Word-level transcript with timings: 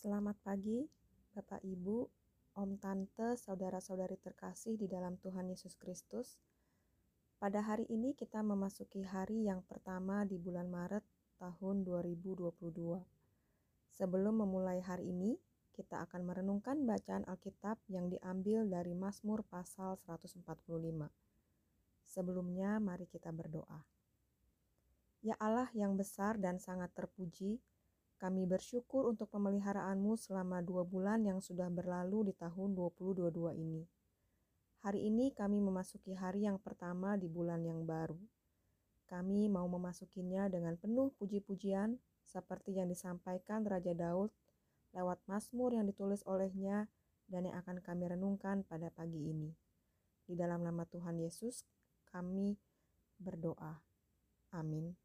Selamat 0.00 0.40
pagi, 0.40 0.80
Bapak 1.36 1.60
Ibu, 1.60 2.08
Om 2.56 2.80
Tante, 2.80 3.36
saudara-saudari 3.36 4.16
terkasih 4.16 4.80
di 4.80 4.88
dalam 4.88 5.20
Tuhan 5.20 5.52
Yesus 5.52 5.76
Kristus. 5.76 6.40
Pada 7.36 7.60
hari 7.60 7.84
ini 7.92 8.16
kita 8.16 8.40
memasuki 8.40 9.04
hari 9.04 9.44
yang 9.44 9.60
pertama 9.68 10.24
di 10.24 10.40
bulan 10.40 10.72
Maret 10.72 11.04
tahun 11.36 11.84
2022. 11.84 12.48
Sebelum 13.92 14.40
memulai 14.40 14.80
hari 14.80 15.12
ini, 15.12 15.36
kita 15.76 16.00
akan 16.08 16.24
merenungkan 16.24 16.80
bacaan 16.88 17.28
Alkitab 17.28 17.76
yang 17.92 18.08
diambil 18.08 18.64
dari 18.64 18.96
Mazmur 18.96 19.44
pasal 19.52 20.00
145. 20.08 20.48
Sebelumnya, 22.08 22.80
mari 22.80 23.04
kita 23.04 23.28
berdoa. 23.36 23.84
Ya 25.20 25.36
Allah 25.36 25.68
yang 25.76 25.92
besar 26.00 26.40
dan 26.40 26.56
sangat 26.56 26.88
terpuji, 26.96 27.60
kami 28.20 28.44
bersyukur 28.44 29.08
untuk 29.08 29.32
pemeliharaanmu 29.32 30.12
selama 30.20 30.60
dua 30.60 30.84
bulan 30.84 31.24
yang 31.24 31.40
sudah 31.40 31.72
berlalu 31.72 32.28
di 32.28 32.34
tahun 32.36 32.76
2022 32.76 33.56
ini. 33.56 33.88
Hari 34.84 35.08
ini 35.08 35.32
kami 35.32 35.56
memasuki 35.56 36.12
hari 36.12 36.44
yang 36.44 36.60
pertama 36.60 37.16
di 37.16 37.32
bulan 37.32 37.64
yang 37.64 37.88
baru. 37.88 38.20
Kami 39.08 39.48
mau 39.48 39.64
memasukinya 39.72 40.52
dengan 40.52 40.76
penuh 40.76 41.16
puji-pujian 41.16 41.96
seperti 42.28 42.76
yang 42.76 42.92
disampaikan 42.92 43.64
Raja 43.64 43.96
Daud 43.96 44.28
lewat 44.92 45.24
Mazmur 45.24 45.72
yang 45.72 45.88
ditulis 45.88 46.20
olehnya 46.28 46.92
dan 47.24 47.48
yang 47.48 47.56
akan 47.56 47.80
kami 47.80 48.04
renungkan 48.04 48.68
pada 48.68 48.92
pagi 48.92 49.32
ini. 49.32 49.48
Di 50.28 50.36
dalam 50.36 50.60
nama 50.60 50.84
Tuhan 50.84 51.16
Yesus 51.16 51.64
kami 52.12 52.52
berdoa. 53.16 53.80
Amin. 54.52 54.99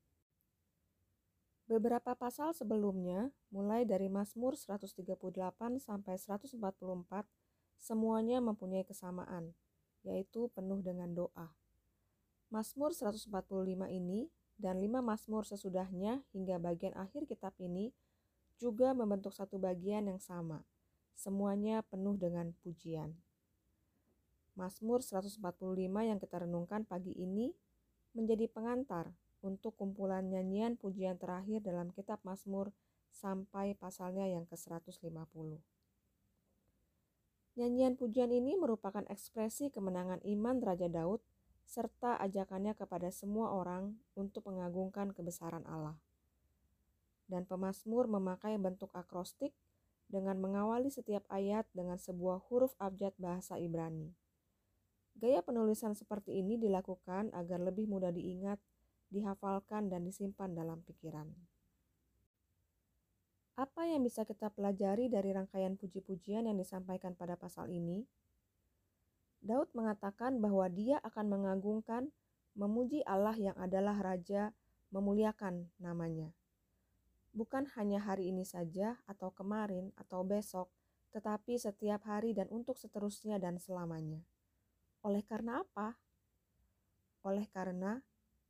Beberapa 1.65 2.13
pasal 2.13 2.53
sebelumnya, 2.53 3.33
mulai 3.49 3.89
dari 3.89 4.05
Mazmur 4.05 4.53
138 4.53 5.01
sampai 5.81 6.13
144, 6.13 6.61
semuanya 7.81 8.37
mempunyai 8.37 8.85
kesamaan, 8.85 9.49
yaitu 10.05 10.45
penuh 10.53 10.85
dengan 10.85 11.09
doa. 11.17 11.57
Mazmur 12.53 12.93
145 12.93 13.89
ini 13.89 14.29
dan 14.61 14.77
lima 14.77 15.01
Mazmur 15.01 15.41
sesudahnya 15.41 16.21
hingga 16.37 16.61
bagian 16.61 16.93
akhir 16.93 17.25
kitab 17.25 17.57
ini 17.57 17.89
juga 18.61 18.93
membentuk 18.93 19.33
satu 19.33 19.57
bagian 19.57 20.05
yang 20.05 20.21
sama. 20.21 20.61
Semuanya 21.17 21.81
penuh 21.81 22.13
dengan 22.13 22.53
pujian. 22.61 23.17
Mazmur 24.53 25.01
145 25.01 25.41
yang 25.81 26.21
kita 26.21 26.45
renungkan 26.45 26.85
pagi 26.85 27.11
ini 27.17 27.57
menjadi 28.13 28.45
pengantar 28.53 29.11
untuk 29.45 29.77
kumpulan 29.77 30.25
nyanyian 30.25 30.73
pujian 30.73 31.21
terakhir 31.21 31.61
dalam 31.61 31.93
kitab 31.93 32.17
Mazmur 32.25 32.73
sampai 33.13 33.77
pasalnya 33.77 34.25
yang 34.25 34.49
ke-150. 34.49 35.61
Nyanyian 37.55 37.95
pujian 37.95 38.33
ini 38.33 38.57
merupakan 38.57 39.05
ekspresi 39.07 39.69
kemenangan 39.71 40.19
iman 40.25 40.59
Raja 40.59 40.89
Daud 40.89 41.21
serta 41.63 42.19
ajakannya 42.19 42.75
kepada 42.75 43.13
semua 43.13 43.53
orang 43.53 43.95
untuk 44.17 44.49
mengagungkan 44.49 45.15
kebesaran 45.15 45.63
Allah. 45.69 45.95
Dan 47.31 47.47
pemazmur 47.47 48.11
memakai 48.11 48.59
bentuk 48.59 48.91
akrostik 48.91 49.55
dengan 50.11 50.37
mengawali 50.37 50.91
setiap 50.91 51.25
ayat 51.31 51.65
dengan 51.71 51.97
sebuah 51.97 52.43
huruf 52.51 52.75
abjad 52.77 53.15
bahasa 53.17 53.57
Ibrani. 53.57 54.13
Gaya 55.15 55.39
penulisan 55.39 55.95
seperti 55.95 56.43
ini 56.43 56.59
dilakukan 56.59 57.31
agar 57.31 57.63
lebih 57.63 57.87
mudah 57.87 58.11
diingat 58.11 58.59
dihafalkan, 59.15 59.87
dan 59.87 60.03
disimpan 60.03 60.51
dalam 60.51 60.83
pikiran. 60.83 61.31
Apa 63.55 63.87
yang 63.87 64.03
bisa 64.03 64.27
kita 64.27 64.51
pelajari 64.51 65.07
dari 65.07 65.31
rangkaian 65.31 65.79
puji-pujian 65.79 66.43
yang 66.43 66.59
disampaikan 66.59 67.15
pada 67.15 67.39
pasal 67.39 67.71
ini? 67.71 68.03
Daud 69.39 69.71
mengatakan 69.71 70.43
bahwa 70.43 70.67
dia 70.67 70.99
akan 70.99 71.31
mengagungkan, 71.31 72.11
memuji 72.59 72.99
Allah 73.07 73.39
yang 73.39 73.55
adalah 73.55 73.95
Raja, 73.95 74.51
memuliakan 74.91 75.71
namanya. 75.79 76.35
Bukan 77.31 77.71
hanya 77.79 78.03
hari 78.03 78.27
ini 78.27 78.43
saja, 78.43 78.99
atau 79.07 79.31
kemarin, 79.31 79.95
atau 79.95 80.27
besok, 80.27 80.67
tetapi 81.15 81.55
setiap 81.55 82.03
hari 82.03 82.35
dan 82.35 82.51
untuk 82.51 82.75
seterusnya 82.75 83.39
dan 83.39 83.55
selamanya. 83.55 84.19
Oleh 84.99 85.23
karena 85.23 85.63
apa? 85.63 85.95
Oleh 87.23 87.47
karena 87.47 88.03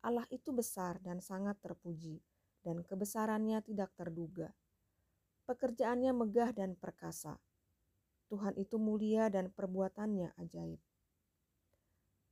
Allah 0.05 0.29
itu 0.29 0.53
besar 0.53 1.01
dan 1.01 1.17
sangat 1.17 1.57
terpuji, 1.65 2.21
dan 2.61 2.85
kebesarannya 2.85 3.57
tidak 3.65 3.89
terduga. 3.97 4.53
Pekerjaannya 5.49 6.13
megah 6.13 6.53
dan 6.53 6.77
perkasa. 6.77 7.41
Tuhan 8.29 8.53
itu 8.53 8.77
mulia 8.77 9.33
dan 9.33 9.49
perbuatannya 9.49 10.37
ajaib. 10.37 10.77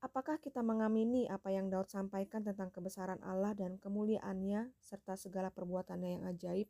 Apakah 0.06 0.38
kita 0.38 0.62
mengamini 0.62 1.26
apa 1.26 1.50
yang 1.50 1.74
Daud 1.74 1.90
sampaikan 1.90 2.46
tentang 2.46 2.70
kebesaran 2.70 3.18
Allah 3.26 3.58
dan 3.58 3.82
kemuliaannya 3.82 4.78
serta 4.78 5.18
segala 5.18 5.50
perbuatannya 5.50 6.10
yang 6.20 6.24
ajaib? 6.30 6.70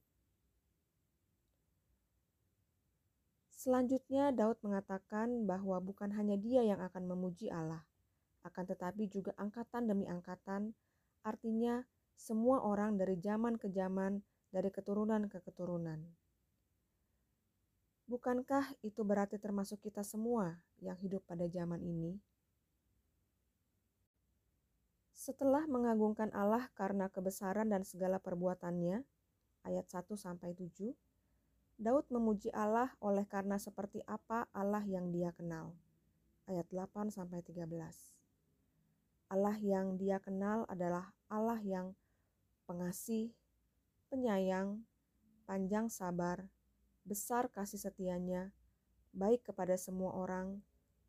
Selanjutnya 3.52 4.32
Daud 4.32 4.60
mengatakan 4.64 5.48
bahwa 5.50 5.84
bukan 5.84 6.16
hanya 6.16 6.40
dia 6.40 6.64
yang 6.64 6.80
akan 6.80 7.12
memuji 7.12 7.52
Allah, 7.52 7.84
akan 8.44 8.64
tetapi 8.72 9.08
juga 9.12 9.32
angkatan 9.40 9.88
demi 9.88 10.06
angkatan 10.06 10.76
artinya 11.24 11.88
semua 12.14 12.62
orang 12.64 12.96
dari 13.00 13.18
zaman 13.20 13.58
ke 13.58 13.72
zaman, 13.72 14.22
dari 14.54 14.70
keturunan 14.70 15.26
ke 15.28 15.42
keturunan. 15.42 16.00
Bukankah 18.04 18.76
itu 18.84 19.02
berarti 19.02 19.40
termasuk 19.40 19.80
kita 19.80 20.04
semua 20.04 20.60
yang 20.84 21.00
hidup 21.00 21.24
pada 21.24 21.48
zaman 21.48 21.80
ini? 21.82 22.20
Setelah 25.16 25.64
mengagungkan 25.72 26.28
Allah 26.36 26.68
karena 26.76 27.08
kebesaran 27.08 27.72
dan 27.72 27.88
segala 27.88 28.20
perbuatannya, 28.20 29.08
ayat 29.64 29.86
1 29.88 30.20
sampai 30.20 30.52
7, 30.52 30.92
Daud 31.80 32.06
memuji 32.12 32.52
Allah 32.52 32.92
oleh 33.00 33.24
karena 33.24 33.56
seperti 33.56 34.04
apa 34.04 34.52
Allah 34.52 34.84
yang 34.84 35.16
dia 35.16 35.32
kenal. 35.32 35.74
Ayat 36.44 36.68
8 36.70 37.08
sampai 37.08 37.40
13. 37.40 38.23
Allah 39.34 39.58
yang 39.66 39.98
dia 39.98 40.22
kenal 40.22 40.62
adalah 40.70 41.10
Allah 41.26 41.58
yang 41.66 41.98
pengasih, 42.70 43.34
penyayang, 44.14 44.86
panjang 45.50 45.90
sabar, 45.90 46.46
besar 47.02 47.50
kasih 47.50 47.82
setianya, 47.82 48.54
baik 49.10 49.42
kepada 49.42 49.74
semua 49.74 50.14
orang, 50.14 50.62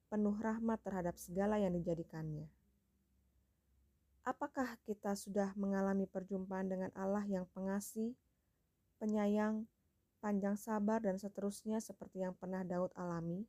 penuh 0.09 0.33
rahmat 0.41 0.81
terhadap 0.81 1.21
segala 1.21 1.61
yang 1.61 1.77
dijadikannya. 1.77 2.49
Apakah 4.25 4.81
kita 4.89 5.13
sudah 5.21 5.53
mengalami 5.53 6.09
perjumpaan 6.09 6.73
dengan 6.73 6.89
Allah 6.97 7.29
yang 7.29 7.45
pengasih, 7.53 8.17
penyayang, 8.97 9.69
panjang 10.25 10.57
sabar, 10.57 11.05
dan 11.05 11.21
seterusnya 11.21 11.77
seperti 11.77 12.25
yang 12.25 12.33
pernah 12.33 12.65
Daud 12.65 12.89
alami? 12.97 13.45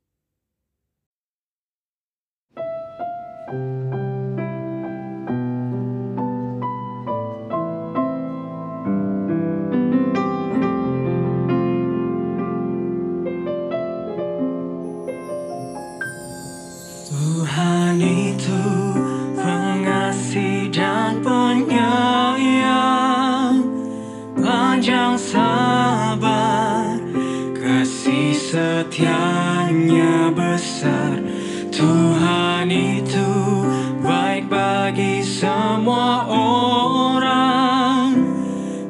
thank 3.46 3.94
you 3.94 3.95
semua 35.36 36.24
orang 36.32 38.16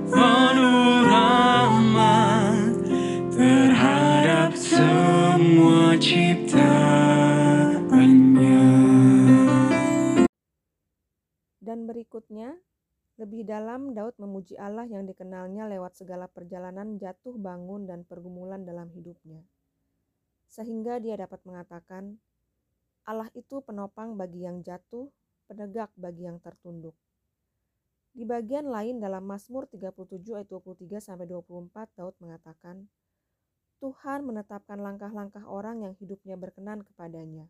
Penuh 0.07 1.03
rahmat 1.03 2.87
terhadap 3.35 4.55
semua 4.55 5.99
ciptaannya 5.99 7.03
Dan 11.59 11.91
berikutnya 11.91 12.55
lebih 13.17 13.43
dalam, 13.49 13.97
Daud 13.97 14.15
memuji 14.23 14.55
Allah 14.61 14.87
yang 14.87 15.03
dikenalnya 15.09 15.67
lewat 15.67 15.99
segala 15.99 16.31
perjalanan 16.31 17.01
jatuh 17.01 17.35
bangun 17.35 17.89
dan 17.89 18.05
pergumulan 18.05 18.61
dalam 18.63 18.93
hidupnya. 18.93 19.41
Sehingga 20.47 21.01
dia 21.01 21.17
dapat 21.17 21.41
mengatakan, 21.49 22.21
Allah 23.09 23.33
itu 23.33 23.65
penopang 23.65 24.21
bagi 24.21 24.45
yang 24.45 24.61
jatuh, 24.61 25.09
penegak 25.47 25.91
bagi 25.95 26.27
yang 26.27 26.43
tertunduk. 26.43 26.95
Di 28.17 28.25
bagian 28.25 28.69
lain 28.73 28.99
dalam 28.99 29.25
Mazmur 29.29 29.69
37 29.69 30.37
ayat 30.37 30.49
23 30.49 30.99
sampai 30.99 31.29
24 31.29 31.97
Daud 31.97 32.17
mengatakan, 32.21 32.89
Tuhan 33.77 34.25
menetapkan 34.25 34.81
langkah-langkah 34.81 35.45
orang 35.45 35.85
yang 35.85 35.93
hidupnya 36.01 36.41
berkenan 36.41 36.81
kepadanya. 36.81 37.47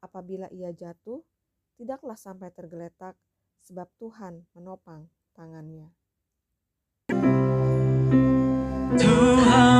Apabila 0.00 0.48
ia 0.48 0.72
jatuh, 0.72 1.20
tidaklah 1.76 2.16
sampai 2.16 2.48
tergeletak, 2.48 3.12
sebab 3.60 3.92
Tuhan 4.00 4.48
menopang 4.56 5.12
tangannya. 5.36 5.92
Tuhan 8.96 9.79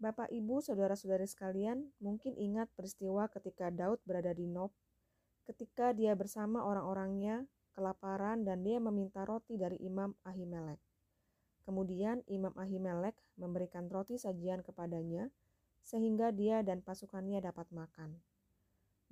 Bapak, 0.00 0.32
Ibu, 0.32 0.64
saudara-saudari 0.64 1.28
sekalian, 1.28 1.92
mungkin 2.00 2.32
ingat 2.40 2.72
peristiwa 2.72 3.28
ketika 3.28 3.68
Daud 3.68 4.00
berada 4.08 4.32
di 4.32 4.48
Nob, 4.48 4.72
ketika 5.44 5.92
dia 5.92 6.16
bersama 6.16 6.64
orang-orangnya 6.64 7.44
kelaparan 7.76 8.48
dan 8.48 8.64
dia 8.64 8.80
meminta 8.80 9.28
roti 9.28 9.60
dari 9.60 9.76
Imam 9.84 10.16
Ahimelek. 10.24 10.80
Kemudian 11.68 12.24
Imam 12.32 12.56
Ahimelek 12.56 13.12
memberikan 13.36 13.92
roti 13.92 14.16
sajian 14.16 14.64
kepadanya 14.64 15.28
sehingga 15.84 16.32
dia 16.32 16.64
dan 16.64 16.80
pasukannya 16.80 17.36
dapat 17.44 17.68
makan. 17.68 18.24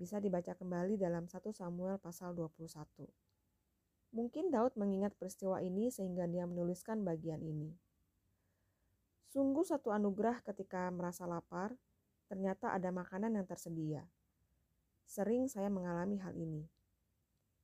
Bisa 0.01 0.25
dibaca 0.25 0.57
kembali 0.57 0.97
dalam 0.97 1.29
1 1.29 1.53
Samuel 1.53 2.01
pasal 2.01 2.33
21. 2.33 2.65
Mungkin 4.17 4.49
Daud 4.49 4.73
mengingat 4.81 5.13
peristiwa 5.21 5.61
ini 5.61 5.93
sehingga 5.93 6.25
dia 6.25 6.49
menuliskan 6.49 7.05
bagian 7.05 7.45
ini. 7.45 7.77
Sungguh 9.29 9.61
satu 9.61 9.93
anugerah 9.93 10.41
ketika 10.41 10.89
merasa 10.89 11.29
lapar, 11.29 11.77
ternyata 12.33 12.73
ada 12.73 12.89
makanan 12.89 13.37
yang 13.37 13.45
tersedia. 13.45 14.09
Sering 15.05 15.53
saya 15.53 15.69
mengalami 15.69 16.17
hal 16.17 16.33
ini. 16.33 16.65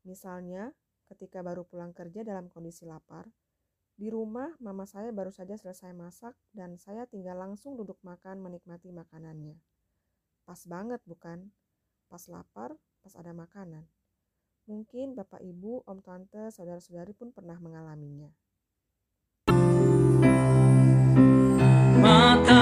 Misalnya, 0.04 0.76
ketika 1.08 1.40
baru 1.40 1.64
pulang 1.64 1.96
kerja 1.96 2.20
dalam 2.20 2.52
kondisi 2.52 2.84
lapar, 2.84 3.32
di 3.96 4.12
rumah 4.12 4.52
mama 4.60 4.84
saya 4.84 5.08
baru 5.08 5.32
saja 5.32 5.56
selesai 5.56 5.96
masak 5.96 6.36
dan 6.52 6.76
saya 6.76 7.08
tinggal 7.08 7.40
langsung 7.40 7.80
duduk 7.80 7.96
makan 8.04 8.44
menikmati 8.44 8.92
makanannya. 8.92 9.56
Pas 10.44 10.60
banget 10.68 11.00
bukan? 11.08 11.48
Pas 12.12 12.20
lapar, 12.28 12.76
pas 13.00 13.14
ada 13.16 13.32
makanan. 13.32 13.88
Mungkin 14.68 15.16
Bapak 15.16 15.40
Ibu, 15.40 15.88
Om 15.88 16.00
Tante, 16.04 16.52
saudara-saudari 16.52 17.16
pun 17.16 17.32
pernah 17.32 17.56
mengalaminya. 17.56 18.28
Mata 22.04 22.53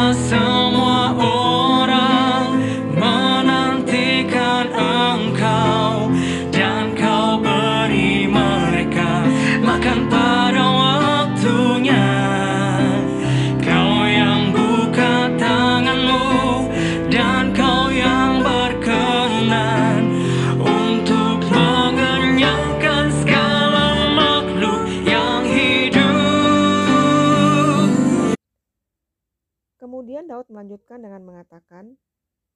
Kemudian 29.83 30.31
Daud 30.31 30.47
melanjutkan 30.47 31.03
dengan 31.03 31.27
mengatakan, 31.27 31.99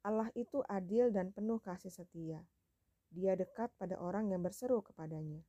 Allah 0.07 0.31
itu 0.39 0.63
adil 0.71 1.11
dan 1.11 1.35
penuh 1.35 1.59
kasih 1.59 1.91
setia. 1.91 2.47
Dia 3.11 3.35
dekat 3.35 3.75
pada 3.83 3.99
orang 3.99 4.31
yang 4.31 4.47
berseru 4.47 4.79
kepadanya. 4.79 5.43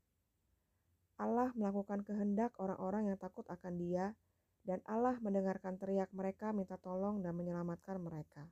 Allah 1.21 1.53
melakukan 1.53 2.01
kehendak 2.01 2.57
orang-orang 2.57 3.13
yang 3.13 3.17
takut 3.21 3.45
akan 3.45 3.77
Dia, 3.77 4.17
dan 4.65 4.81
Allah 4.89 5.21
mendengarkan 5.21 5.77
teriak 5.77 6.09
mereka 6.17 6.49
minta 6.49 6.81
tolong 6.81 7.21
dan 7.21 7.37
menyelamatkan 7.37 8.01
mereka. 8.01 8.49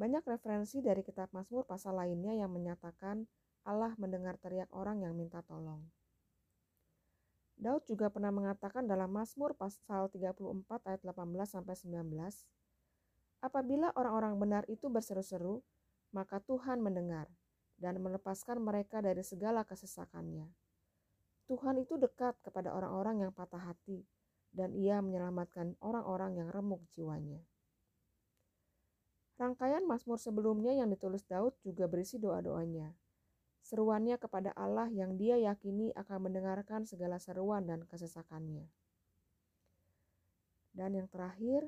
Banyak 0.00 0.24
referensi 0.24 0.80
dari 0.80 1.04
kitab 1.04 1.28
Mazmur 1.36 1.68
pasal 1.68 2.00
lainnya 2.00 2.32
yang 2.32 2.56
menyatakan 2.56 3.28
Allah 3.68 3.92
mendengar 4.00 4.40
teriak 4.40 4.72
orang 4.72 5.04
yang 5.04 5.12
minta 5.12 5.44
tolong. 5.44 5.84
Daud 7.56 7.88
juga 7.88 8.12
pernah 8.12 8.28
mengatakan 8.28 8.84
dalam 8.84 9.08
Mazmur 9.08 9.56
pasal 9.56 10.12
34 10.12 10.36
ayat 10.84 11.00
18 11.00 11.48
sampai 11.48 11.72
19, 11.72 12.04
Apabila 13.40 13.92
orang-orang 13.96 14.36
benar 14.36 14.62
itu 14.68 14.92
berseru-seru, 14.92 15.64
maka 16.12 16.40
Tuhan 16.44 16.84
mendengar 16.84 17.28
dan 17.80 18.00
melepaskan 18.00 18.60
mereka 18.60 19.00
dari 19.00 19.24
segala 19.24 19.64
kesesakannya. 19.64 20.48
Tuhan 21.48 21.80
itu 21.80 21.96
dekat 21.96 22.36
kepada 22.44 22.76
orang-orang 22.76 23.24
yang 23.24 23.32
patah 23.32 23.72
hati 23.72 24.04
dan 24.52 24.72
ia 24.76 25.00
menyelamatkan 25.00 25.76
orang-orang 25.80 26.36
yang 26.36 26.48
remuk 26.52 26.84
jiwanya. 26.92 27.40
Rangkaian 29.36 29.84
Mazmur 29.84 30.16
sebelumnya 30.16 30.72
yang 30.72 30.88
ditulis 30.88 31.24
Daud 31.28 31.56
juga 31.60 31.84
berisi 31.88 32.16
doa-doanya 32.16 32.96
seruannya 33.66 34.14
kepada 34.14 34.54
Allah 34.54 34.86
yang 34.94 35.18
dia 35.18 35.34
yakini 35.34 35.90
akan 35.98 36.30
mendengarkan 36.30 36.86
segala 36.86 37.18
seruan 37.18 37.66
dan 37.66 37.82
kesesakannya. 37.82 38.70
Dan 40.70 40.94
yang 40.94 41.10
terakhir, 41.10 41.66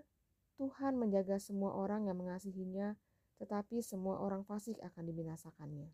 Tuhan 0.63 0.95
menjaga 0.95 1.43
semua 1.43 1.75
orang 1.75 2.07
yang 2.07 2.15
mengasihinya, 2.15 2.95
tetapi 3.43 3.83
semua 3.83 4.23
orang 4.23 4.47
fasik 4.47 4.79
akan 4.79 5.11
dibinasakannya. 5.11 5.91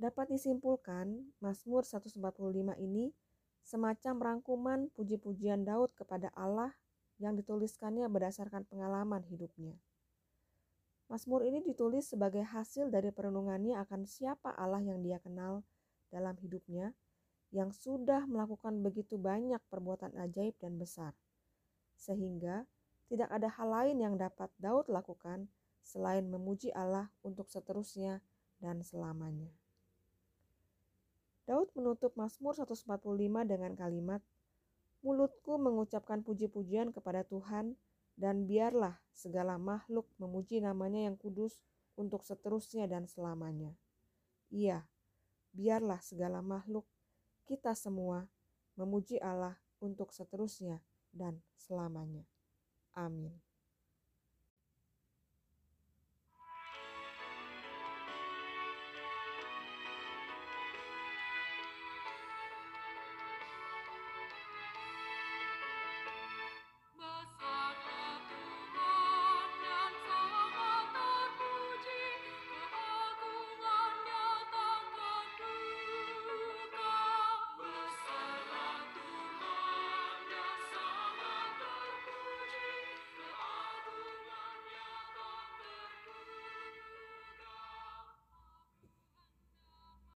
Dapat 0.00 0.26
disimpulkan, 0.32 1.36
Mazmur 1.44 1.84
145 1.84 2.80
ini 2.80 3.12
semacam 3.64 4.14
rangkuman 4.20 4.80
puji-pujian 4.96 5.64
Daud 5.64 5.92
kepada 5.92 6.32
Allah 6.32 6.72
yang 7.20 7.36
dituliskannya 7.36 8.08
berdasarkan 8.08 8.64
pengalaman 8.66 9.22
hidupnya. 9.28 9.76
Mazmur 11.14 11.46
ini 11.46 11.62
ditulis 11.62 12.10
sebagai 12.10 12.42
hasil 12.42 12.90
dari 12.90 13.14
perenungannya 13.14 13.78
akan 13.86 14.02
siapa 14.02 14.50
Allah 14.50 14.82
yang 14.82 14.98
dia 14.98 15.22
kenal 15.22 15.62
dalam 16.10 16.34
hidupnya, 16.42 16.90
yang 17.54 17.70
sudah 17.70 18.26
melakukan 18.26 18.82
begitu 18.82 19.14
banyak 19.14 19.62
perbuatan 19.70 20.10
ajaib 20.18 20.58
dan 20.58 20.74
besar, 20.74 21.14
sehingga 21.94 22.66
tidak 23.06 23.30
ada 23.30 23.46
hal 23.46 23.70
lain 23.70 24.02
yang 24.02 24.18
dapat 24.18 24.50
Daud 24.58 24.90
lakukan 24.90 25.46
selain 25.86 26.26
memuji 26.26 26.74
Allah 26.74 27.14
untuk 27.22 27.46
seterusnya 27.46 28.18
dan 28.58 28.82
selamanya. 28.82 29.54
Daud 31.46 31.70
menutup 31.78 32.18
Mazmur 32.18 32.58
145 32.58 32.90
dengan 33.46 33.78
kalimat, 33.78 34.18
Mulutku 35.06 35.62
mengucapkan 35.62 36.26
puji-pujian 36.26 36.90
kepada 36.90 37.22
Tuhan, 37.22 37.78
dan 38.14 38.46
biarlah 38.46 38.98
segala 39.14 39.58
makhluk 39.58 40.06
memuji 40.18 40.62
namanya 40.62 41.06
yang 41.06 41.18
kudus 41.18 41.62
untuk 41.94 42.26
seterusnya 42.26 42.86
dan 42.90 43.06
selamanya. 43.06 43.74
Iya, 44.50 44.86
biarlah 45.54 46.02
segala 46.02 46.42
makhluk, 46.42 46.86
kita 47.46 47.74
semua, 47.78 48.26
memuji 48.74 49.18
Allah 49.22 49.58
untuk 49.78 50.10
seterusnya 50.10 50.82
dan 51.14 51.42
selamanya. 51.54 52.26
Amin. 52.94 53.53